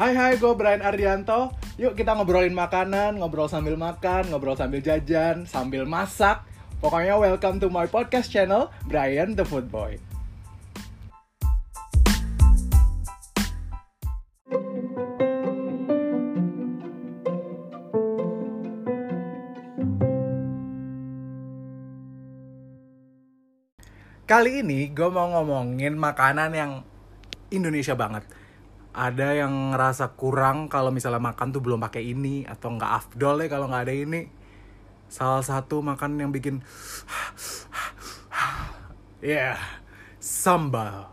[0.00, 1.52] Hai hai, gue Brian Ardianto.
[1.76, 6.40] Yuk kita ngobrolin makanan, ngobrol sambil makan, ngobrol sambil jajan, sambil masak.
[6.80, 10.00] Pokoknya welcome to my podcast channel, Brian the Food Boy.
[24.24, 26.72] Kali ini gue mau ngomongin makanan yang
[27.52, 28.39] Indonesia banget.
[28.90, 33.48] Ada yang ngerasa kurang kalau misalnya makan tuh belum pakai ini atau nggak afdol ya
[33.48, 34.20] kalau nggak ada ini.
[35.10, 36.62] Salah satu makanan yang bikin
[39.22, 39.58] ya yeah,
[40.18, 41.10] sambal.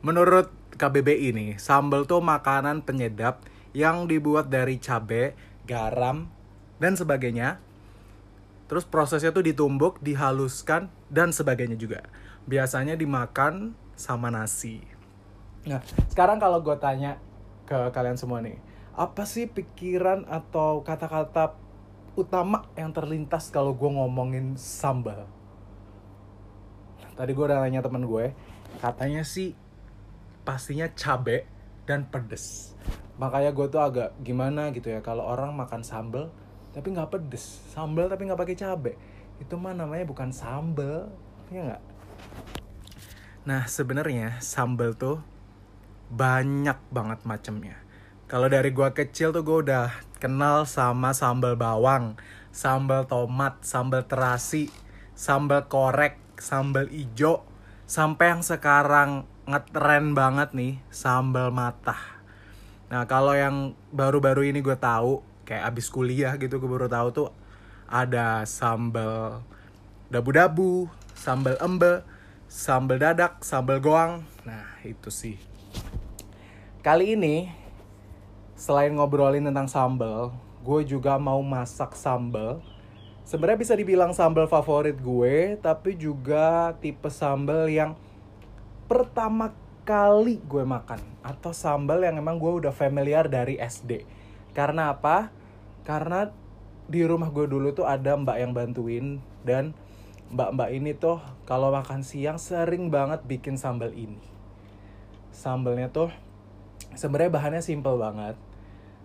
[0.00, 0.48] Menurut
[0.80, 3.44] KBBI ini, sambal tuh makanan penyedap
[3.76, 5.36] yang dibuat dari cabai,
[5.68, 6.32] garam,
[6.80, 7.60] dan sebagainya.
[8.64, 12.08] Terus prosesnya tuh ditumbuk, dihaluskan, dan sebagainya juga
[12.50, 14.82] biasanya dimakan sama nasi.
[15.68, 17.20] Nah, sekarang kalau gue tanya
[17.68, 18.56] ke kalian semua nih,
[18.96, 21.52] apa sih pikiran atau kata-kata
[22.16, 25.28] utama yang terlintas kalau gue ngomongin sambal?
[27.12, 28.32] Tadi gue udah nanya temen gue,
[28.80, 29.52] katanya sih
[30.40, 31.44] pastinya cabe
[31.84, 32.72] dan pedes.
[33.20, 36.32] Makanya gue tuh agak gimana gitu ya kalau orang makan sambal
[36.72, 38.92] tapi nggak pedes, sambal tapi nggak pakai cabe,
[39.42, 41.10] itu mah namanya bukan sambal,
[41.50, 41.82] ya nggak?
[43.42, 45.18] Nah, sebenarnya sambal tuh
[46.10, 47.78] banyak banget macamnya.
[48.26, 49.86] Kalau dari gua kecil tuh gua udah
[50.18, 52.18] kenal sama sambal bawang,
[52.50, 54.70] sambal tomat, sambal terasi,
[55.14, 57.46] sambal korek, sambal ijo,
[57.86, 59.10] sampai yang sekarang
[59.46, 62.22] ngetren banget nih, sambal matah.
[62.90, 67.28] Nah, kalau yang baru-baru ini gue tahu, kayak abis kuliah gitu gue baru tahu tuh
[67.90, 69.42] ada sambal
[70.10, 72.02] dabu-dabu, sambal embe,
[72.46, 74.26] sambal dadak, sambal goang.
[74.46, 75.38] Nah, itu sih.
[76.80, 77.44] Kali ini
[78.56, 80.32] selain ngobrolin tentang sambal,
[80.64, 82.64] gue juga mau masak sambal.
[83.28, 88.00] Sebenarnya bisa dibilang sambal favorit gue, tapi juga tipe sambal yang
[88.88, 89.52] pertama
[89.84, 94.08] kali gue makan atau sambal yang emang gue udah familiar dari SD.
[94.56, 95.28] Karena apa?
[95.84, 96.32] Karena
[96.88, 99.76] di rumah gue dulu tuh ada mbak yang bantuin dan
[100.32, 104.24] mbak-mbak ini tuh kalau makan siang sering banget bikin sambal ini.
[105.28, 106.29] Sambalnya tuh
[106.94, 108.36] sebenarnya bahannya simple banget.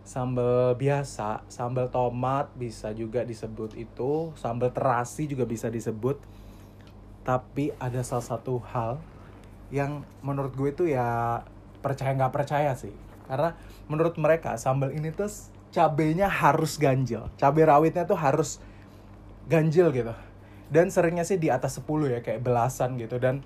[0.06, 6.22] Sambal biasa, sambal tomat bisa juga disebut itu, sambal terasi juga bisa disebut.
[7.26, 9.02] Tapi ada salah satu hal
[9.74, 11.42] yang menurut gue itu ya
[11.82, 12.94] percaya nggak percaya sih.
[13.26, 13.58] Karena
[13.90, 15.30] menurut mereka sambal ini tuh
[15.74, 17.26] cabenya harus ganjil.
[17.42, 18.62] Cabai rawitnya tuh harus
[19.50, 20.14] ganjil gitu
[20.70, 23.46] dan seringnya sih di atas 10 ya kayak belasan gitu dan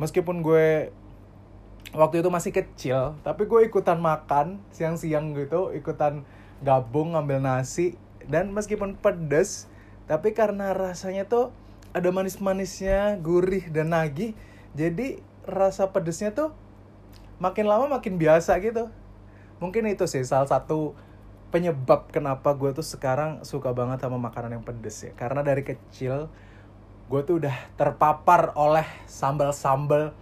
[0.00, 0.88] meskipun gue
[1.92, 3.16] waktu itu masih kecil.
[3.24, 6.24] Tapi gue ikutan makan siang-siang gitu ikutan
[6.60, 7.94] gabung ngambil nasi
[8.26, 9.70] dan meskipun pedes
[10.10, 11.54] tapi karena rasanya tuh
[11.94, 14.34] ada manis-manisnya gurih dan nagih
[14.76, 16.52] jadi rasa pedesnya tuh
[17.40, 18.90] makin lama makin biasa gitu.
[19.58, 20.94] Mungkin itu sih salah satu
[21.48, 25.12] penyebab kenapa gue tuh sekarang suka banget sama makanan yang pedes ya.
[25.16, 26.28] Karena dari kecil
[27.08, 30.12] gue tuh udah terpapar oleh sambal-sambal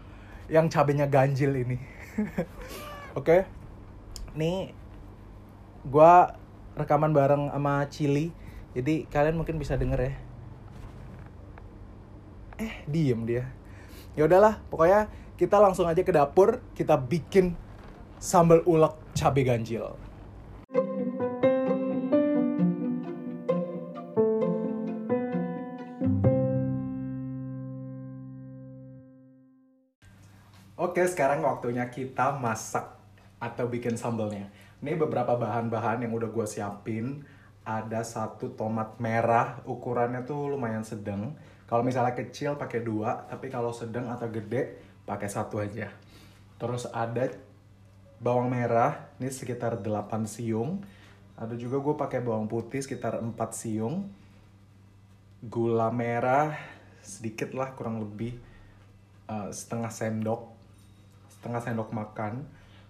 [0.46, 1.78] yang cabenya ganjil ini.
[3.18, 3.24] Oke.
[3.24, 3.40] Okay?
[4.36, 4.76] nih
[5.88, 6.14] gue
[6.76, 8.28] rekaman bareng sama Chili
[8.76, 10.14] jadi kalian mungkin bisa denger ya.
[12.60, 13.48] Eh diem dia.
[14.12, 15.08] Ya udahlah pokoknya
[15.40, 17.56] kita langsung aja ke dapur kita bikin
[18.20, 19.96] sambal ulek cabai ganjil
[30.96, 32.88] Oke, sekarang waktunya kita masak
[33.36, 34.48] atau bikin sambalnya.
[34.80, 37.20] Ini beberapa bahan-bahan yang udah gue siapin.
[37.68, 41.36] Ada satu tomat merah, ukurannya tuh lumayan sedang.
[41.68, 45.92] Kalau misalnya kecil pakai dua, tapi kalau sedang atau gede pakai satu aja.
[46.56, 47.28] Terus ada
[48.16, 50.80] bawang merah, ini sekitar 8 siung.
[51.36, 54.08] Ada juga gue pakai bawang putih sekitar 4 siung.
[55.44, 56.56] Gula merah
[57.04, 58.40] sedikit lah kurang lebih
[59.28, 60.55] uh, setengah sendok
[61.46, 62.42] setengah sendok makan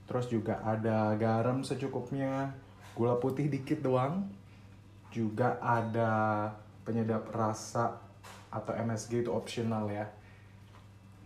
[0.08, 2.56] terus juga ada garam secukupnya
[2.96, 4.24] gula putih dikit doang
[5.12, 6.48] juga ada
[6.88, 8.00] penyedap rasa
[8.48, 10.06] atau MSG itu optional ya.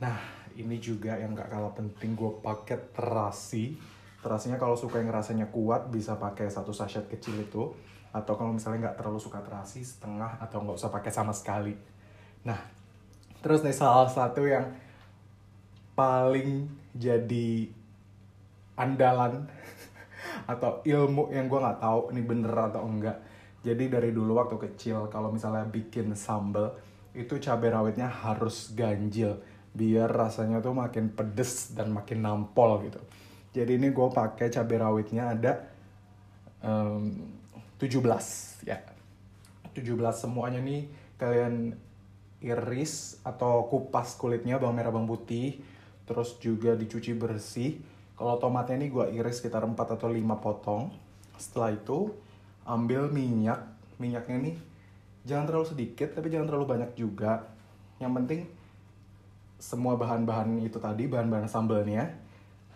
[0.02, 0.16] Nah
[0.56, 3.76] ini juga yang gak kalah penting gue pakai terasi.
[4.20, 7.70] Terasinya kalau suka yang rasanya kuat bisa pakai satu sachet kecil itu.
[8.10, 11.78] Atau kalau misalnya nggak terlalu suka terasi setengah atau nggak usah pakai sama sekali.
[12.42, 12.58] Nah
[13.38, 14.66] terus nih salah satu yang
[15.94, 17.68] paling jadi
[18.76, 19.46] andalan
[20.52, 23.18] atau ilmu yang gue nggak tahu ini bener atau enggak.
[23.60, 26.72] Jadi dari dulu waktu kecil kalau misalnya bikin sambal
[27.12, 33.00] itu cabai rawitnya harus ganjil biar rasanya tuh makin pedes dan makin nampol gitu.
[33.50, 35.52] Jadi ini gue pakai cabai rawitnya ada
[36.62, 37.36] um,
[37.78, 38.78] 17 ya.
[39.70, 40.90] 17 semuanya nih
[41.20, 41.74] kalian
[42.40, 45.60] iris atau kupas kulitnya bawang merah bawang putih
[46.10, 47.78] terus juga dicuci bersih
[48.20, 50.92] kalau tomatnya ini gue iris sekitar 4 atau 5 potong.
[51.40, 52.12] Setelah itu
[52.68, 53.64] ambil minyak.
[53.96, 54.52] Minyaknya ini
[55.24, 57.48] jangan terlalu sedikit tapi jangan terlalu banyak juga.
[57.96, 58.40] Yang penting
[59.56, 62.12] semua bahan-bahan itu tadi, bahan-bahan sambalnya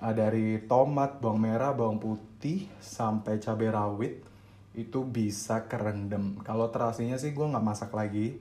[0.01, 4.25] ah, dari tomat, bawang merah, bawang putih sampai cabai rawit
[4.73, 6.41] itu bisa kerendam.
[6.41, 8.41] Kalau terasinya sih gue nggak masak lagi.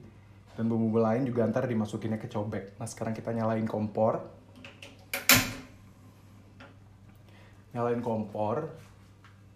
[0.56, 2.80] Dan bumbu-bumbu lain juga ntar dimasukinnya ke cobek.
[2.80, 4.24] Nah sekarang kita nyalain kompor.
[7.74, 8.70] Nyalain kompor.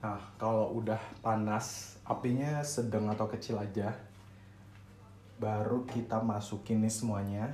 [0.02, 3.94] Nah kalau udah panas apinya sedang atau kecil aja
[5.38, 7.46] baru kita masukin nih semuanya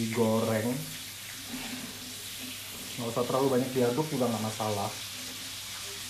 [0.00, 0.72] digoreng
[2.92, 4.86] nggak usah terlalu banyak diaduk juga nggak masalah.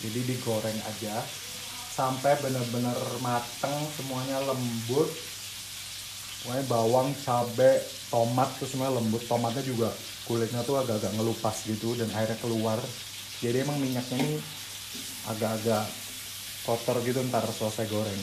[0.05, 1.17] Jadi digoreng aja
[1.97, 2.93] sampai benar-benar
[3.25, 5.09] mateng semuanya lembut.
[6.45, 7.81] Pokoknya bawang cabai
[8.13, 9.25] tomat tuh semuanya lembut.
[9.25, 9.89] Tomatnya juga
[10.29, 12.77] kulitnya tuh agak-agak ngelupas gitu dan airnya keluar.
[13.41, 14.37] Jadi emang minyaknya ini
[15.33, 15.89] agak-agak
[16.69, 18.23] kotor gitu ntar selesai goreng.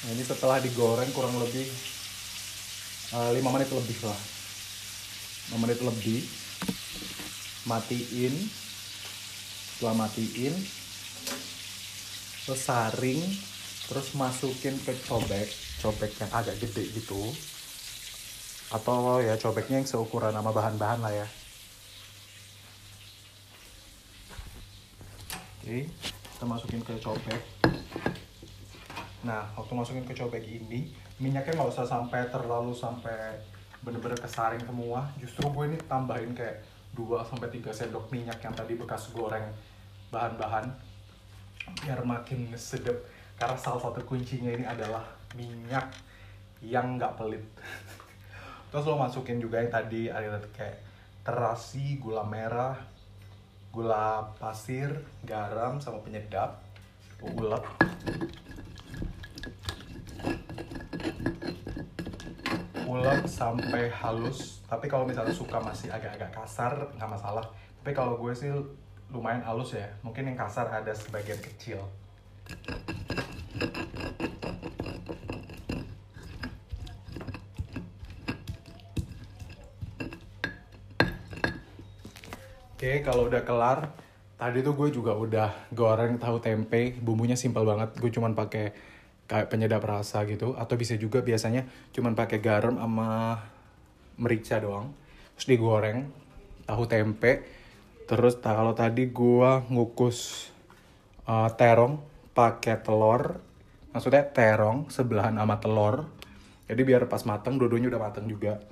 [0.00, 1.68] Nah, ini setelah digoreng kurang lebih
[3.14, 4.20] uh, 5 menit lebih lah.
[5.54, 6.20] 5 menit lebih.
[7.68, 8.34] Matiin.
[9.80, 10.54] Setelah matiin
[12.50, 13.20] terus saring
[13.86, 15.46] terus masukin ke cobek
[15.78, 17.30] cobek yang agak gede gitu
[18.74, 21.26] atau ya cobeknya yang seukuran sama bahan-bahan lah ya
[25.62, 27.42] oke kita masukin ke cobek
[29.20, 30.88] Nah, waktu masukin ke cobek ini,
[31.20, 33.36] minyaknya nggak usah sampai terlalu sampai
[33.84, 35.04] bener-bener kesaring semua.
[35.20, 36.64] Justru gue ini tambahin kayak
[36.96, 39.44] 2 sampai 3 sendok minyak yang tadi bekas goreng
[40.08, 40.72] bahan-bahan
[41.84, 42.96] biar makin sedap.
[43.36, 45.04] Karena salah satu kuncinya ini adalah
[45.36, 45.92] minyak
[46.64, 47.44] yang nggak pelit.
[48.72, 50.80] Terus lo masukin juga yang tadi ada kayak
[51.24, 52.76] terasi, gula merah,
[53.68, 54.92] gula pasir,
[55.24, 56.64] garam sama penyedap.
[57.20, 57.68] Ulek
[63.10, 64.62] ulek sampai halus.
[64.70, 67.42] Tapi kalau misalnya suka masih agak-agak kasar nggak masalah.
[67.82, 68.46] Tapi kalau gue sih
[69.10, 69.90] lumayan halus ya.
[70.06, 71.82] Mungkin yang kasar ada sebagian kecil.
[82.78, 83.90] Oke, kalau udah kelar,
[84.38, 87.90] tadi tuh gue juga udah goreng tahu tempe, bumbunya simpel banget.
[87.98, 88.70] Gue cuman pakai
[89.30, 93.38] kayak penyedap rasa gitu atau bisa juga biasanya cuman pakai garam sama
[94.18, 94.90] merica doang
[95.38, 96.10] terus digoreng
[96.66, 97.46] tahu tempe
[98.10, 100.50] terus kalau tadi gua ngukus
[101.30, 102.02] uh, terong
[102.34, 103.38] pakai telur
[103.94, 106.10] maksudnya terong sebelahan sama telur
[106.70, 108.62] jadi biar pas mateng dua-duanya udah mateng juga.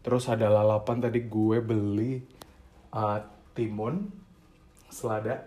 [0.00, 2.24] Terus ada lalapan tadi gue beli
[2.96, 3.20] uh,
[3.52, 4.08] timun
[4.88, 5.44] selada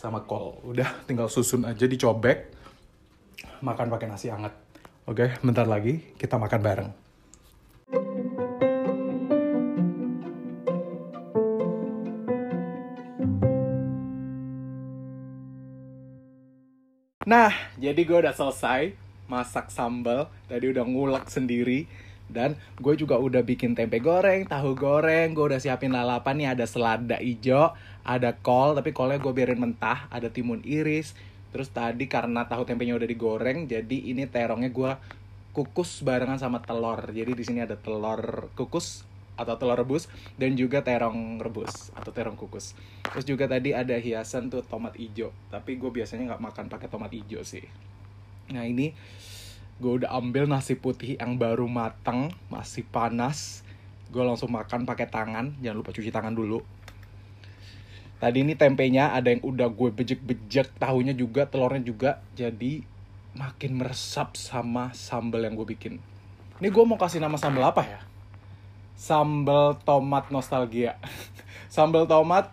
[0.00, 0.56] sama kol.
[0.64, 2.56] Udah tinggal susun aja dicobek
[3.60, 4.52] makan pakai nasi hangat.
[5.08, 6.90] Oke, bentar lagi kita makan bareng.
[17.30, 18.96] Nah, jadi gue udah selesai
[19.30, 20.26] masak sambal.
[20.50, 21.86] Tadi udah ngulek sendiri.
[22.30, 26.62] Dan gue juga udah bikin tempe goreng, tahu goreng, gue udah siapin lalapan nih ada
[26.62, 27.74] selada hijau,
[28.06, 31.18] ada kol, tapi kolnya gue biarin mentah, ada timun iris,
[31.50, 34.92] Terus tadi karena tahu tempenya udah digoreng, jadi ini terongnya gue
[35.50, 37.10] kukus barengan sama telur.
[37.10, 39.02] Jadi di sini ada telur kukus
[39.34, 42.78] atau telur rebus dan juga terong rebus atau terong kukus.
[43.02, 45.34] Terus juga tadi ada hiasan tuh tomat hijau.
[45.50, 47.66] Tapi gue biasanya nggak makan pakai tomat hijau sih.
[48.54, 48.94] Nah ini
[49.80, 53.66] gue udah ambil nasi putih yang baru matang, masih panas.
[54.12, 55.56] Gue langsung makan pakai tangan.
[55.58, 56.62] Jangan lupa cuci tangan dulu
[58.20, 62.10] Tadi ini tempenya ada yang udah gue bejek-bejek, tahunya juga, telurnya juga.
[62.36, 62.84] Jadi
[63.32, 65.96] makin meresap sama sambal yang gue bikin.
[66.60, 68.00] Ini gue mau kasih nama sambal apa ya?
[69.00, 71.00] sambal tomat nostalgia
[71.72, 72.52] sambal tomat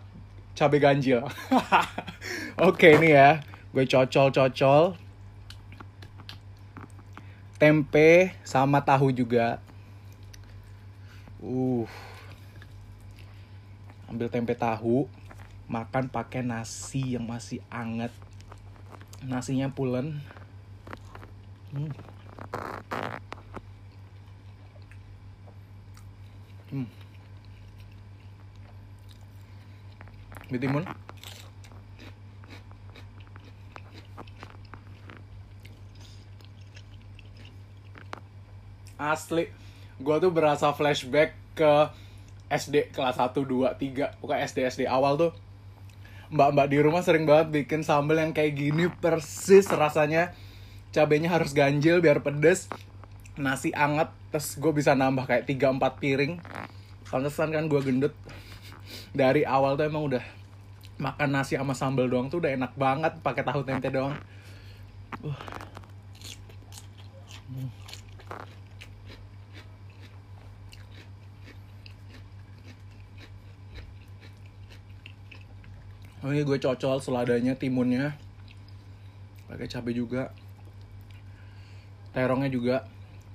[0.56, 1.20] cabai ganjil
[2.68, 4.96] oke ini ya gue cocol cocol
[7.60, 9.60] tempe sama tahu juga
[11.44, 11.84] uh
[14.08, 15.04] ambil tempe tahu
[15.68, 18.10] makan pakai nasi yang masih anget
[19.20, 20.24] nasinya pulen
[21.76, 21.92] hmm.
[26.68, 26.88] Hmm.
[30.48, 30.84] Bitimun.
[38.98, 39.48] Asli,
[40.00, 41.72] gue tuh berasa flashback ke
[42.48, 45.32] SD kelas 1, 2, 3 Bukan SD, SD awal tuh
[46.28, 50.36] Mbak-mbak di rumah sering banget bikin sambal yang kayak gini Persis rasanya.
[50.92, 52.68] Cabenya harus ganjil biar pedes.
[53.38, 56.32] Nasi anget Terus gue bisa nambah kayak 3-4 piring.
[57.08, 58.14] Pantesan kan gue gendut.
[59.16, 60.24] Dari awal tuh emang udah
[60.98, 64.18] Makan nasi sama sambal doang tuh udah enak banget pakai tahu tempe doang.
[65.22, 65.30] Uh.
[67.48, 67.77] Hmm.
[76.18, 78.18] Oh ini gue cocol seladanya, timunnya.
[79.46, 80.34] Pakai cabai juga.
[82.10, 82.76] Terongnya juga.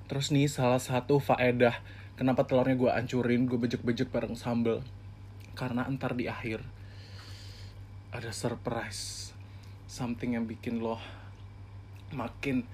[0.04, 1.80] Terus nih salah satu faedah
[2.20, 4.84] kenapa telurnya gue ancurin, gue bejek-bejek bareng sambel.
[5.56, 6.60] Karena entar di akhir
[8.12, 9.32] ada surprise.
[9.88, 11.00] Something yang bikin lo
[12.12, 12.68] makin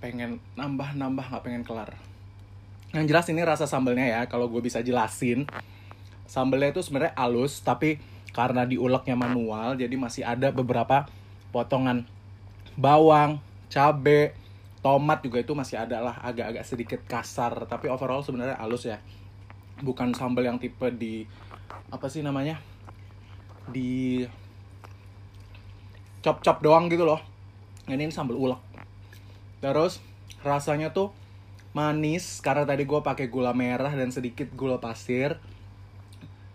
[0.00, 1.92] pengen nambah-nambah nggak pengen kelar.
[2.96, 5.44] Yang jelas ini rasa sambelnya ya, kalau gue bisa jelasin.
[6.24, 8.00] Sambelnya itu sebenarnya halus, tapi
[8.32, 11.04] karena diuleknya manual jadi masih ada beberapa
[11.52, 12.08] potongan
[12.76, 14.32] bawang, cabe,
[14.80, 17.68] tomat juga itu masih ada lah agak-agak sedikit kasar.
[17.68, 18.98] Tapi overall sebenarnya halus ya.
[19.80, 21.24] Bukan sambal yang tipe di
[21.92, 22.60] apa sih namanya
[23.68, 24.24] di
[26.24, 27.20] chop-chop doang gitu loh.
[27.86, 28.60] Ini, ini sambal ulek.
[29.62, 30.02] Terus
[30.42, 31.14] rasanya tuh
[31.72, 35.38] manis karena tadi gue pakai gula merah dan sedikit gula pasir.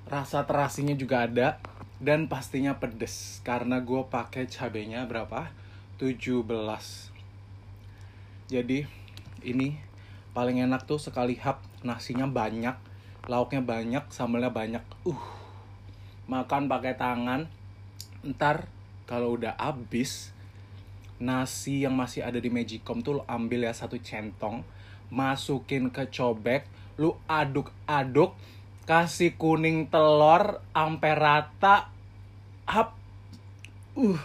[0.08, 1.60] Rasa terasinya juga ada
[1.98, 5.50] dan pastinya pedes karena gue pakai cabenya berapa?
[5.98, 6.46] 17
[8.48, 8.86] jadi
[9.42, 9.82] ini
[10.38, 12.78] paling enak tuh sekali hap nasinya banyak
[13.28, 14.84] lauknya banyak sambalnya banyak.
[15.04, 15.38] Uh
[16.28, 17.48] makan pakai tangan.
[18.24, 18.68] Ntar
[19.08, 20.36] kalau udah habis
[21.18, 24.62] nasi yang masih ada di magicom tuh lo ambil ya satu centong
[25.10, 26.68] masukin ke cobek
[27.00, 28.38] lu aduk-aduk
[28.88, 31.92] kasih kuning telur ampe rata.
[32.68, 32.96] Up
[34.00, 34.20] uh.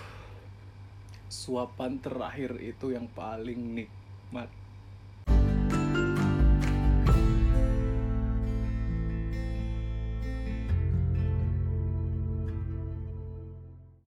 [1.27, 4.47] Suapan terakhir itu yang paling nikmat